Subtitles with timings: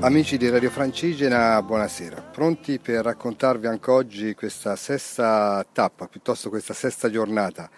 [0.00, 2.22] Amici di Radio Francigena, buonasera.
[2.22, 7.68] Pronti per raccontarvi anche oggi questa sesta tappa, piuttosto questa sesta giornata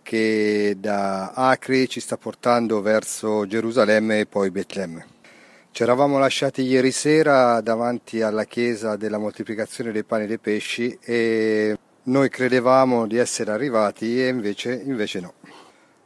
[0.00, 5.06] che da Acre ci sta portando verso Gerusalemme e poi Betlemme.
[5.70, 10.98] Ci eravamo lasciati ieri sera davanti alla chiesa della moltiplicazione dei pani e dei pesci
[11.02, 15.34] e noi credevamo di essere arrivati e invece, invece no.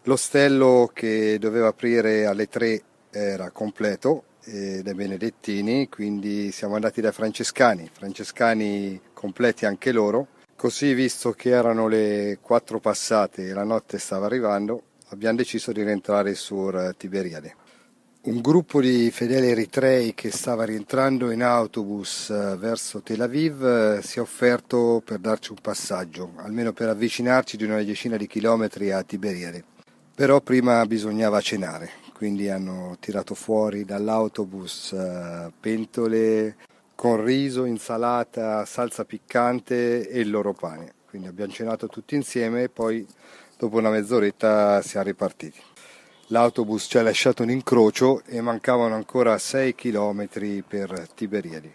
[0.02, 7.12] L'ostello che doveva aprire alle tre era completo eh, dai Benedettini, quindi siamo andati dai
[7.12, 10.28] Francescani, Francescani completi anche loro.
[10.56, 15.82] Così, visto che erano le quattro passate e la notte stava arrivando, abbiamo deciso di
[15.82, 17.56] rientrare su Tiberiade.
[18.24, 24.02] Un gruppo di fedeli eritrei che stava rientrando in autobus eh, verso Tel Aviv eh,
[24.02, 28.92] si è offerto per darci un passaggio, almeno per avvicinarci di una decina di chilometri
[28.92, 29.62] a Tiberiade.
[30.14, 36.56] Però prima bisognava cenare quindi hanno tirato fuori dall'autobus uh, pentole
[36.94, 40.94] con riso, insalata, salsa piccante e il loro pane.
[41.06, 43.06] Quindi abbiamo cenato tutti insieme e poi
[43.58, 45.61] dopo una mezz'oretta siamo ripartiti.
[46.28, 50.27] L'autobus ci ha lasciato un incrocio e mancavano ancora 6 km
[50.66, 51.70] per Tiberiadi.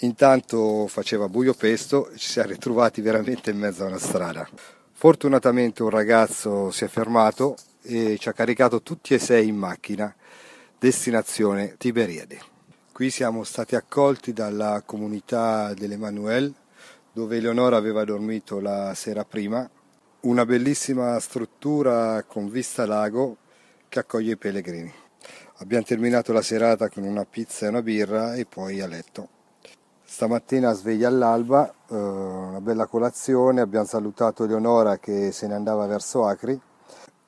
[0.00, 4.46] Intanto faceva buio pesto e ci siamo ritrovati veramente in mezzo a una strada.
[4.92, 10.14] Fortunatamente un ragazzo si è fermato e ci ha caricato tutti e sei in macchina,
[10.78, 12.40] destinazione Tiberiade.
[12.90, 16.52] Qui siamo stati accolti dalla comunità dell'Emanuel,
[17.12, 19.68] dove Eleonora aveva dormito la sera prima,
[20.20, 23.36] una bellissima struttura con vista lago
[23.88, 24.92] che accoglie i pellegrini.
[25.58, 29.28] Abbiamo terminato la serata con una pizza e una birra e poi a letto.
[30.02, 36.24] Stamattina sveglia all'alba, eh, una bella colazione, abbiamo salutato Eleonora che se ne andava verso
[36.24, 36.58] Acri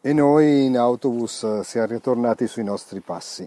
[0.07, 3.45] e noi in autobus siamo ritornati sui nostri passi.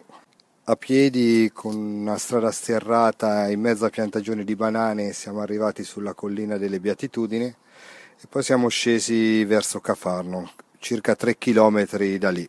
[0.66, 6.14] A piedi con una strada sterrata in mezzo a piantagioni di banane siamo arrivati sulla
[6.14, 12.46] collina delle Beatitudini e poi siamo scesi verso Cafarno, circa 3 km da lì.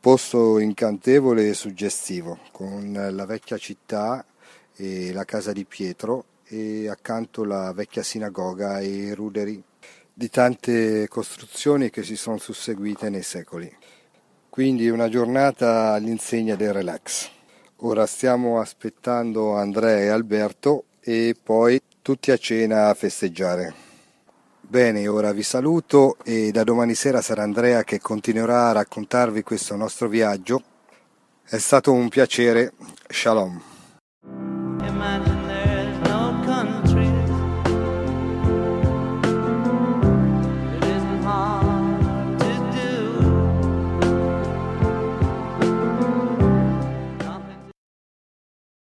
[0.00, 4.24] Posto incantevole e suggestivo, con la vecchia città
[4.74, 9.62] e la casa di Pietro e accanto la vecchia sinagoga e i ruderi
[10.20, 13.74] di tante costruzioni che si sono susseguite nei secoli.
[14.50, 17.30] Quindi una giornata all'insegna del relax.
[17.76, 23.72] Ora stiamo aspettando Andrea e Alberto e poi tutti a cena a festeggiare.
[24.60, 29.74] Bene, ora vi saluto e da domani sera sarà Andrea che continuerà a raccontarvi questo
[29.74, 30.62] nostro viaggio.
[31.42, 32.74] È stato un piacere.
[33.08, 33.79] Shalom.